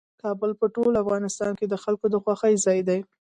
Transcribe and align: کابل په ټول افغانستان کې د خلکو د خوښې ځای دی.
کابل 0.21 0.51
په 0.59 0.65
ټول 0.75 0.93
افغانستان 1.03 1.51
کې 1.59 1.65
د 1.69 1.75
خلکو 1.83 2.05
د 2.13 2.15
خوښې 2.23 2.53
ځای 2.65 2.79
دی. 2.89 2.99